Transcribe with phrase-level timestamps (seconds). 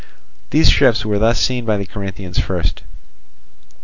[0.49, 2.81] These ships were thus seen by the Corinthians first.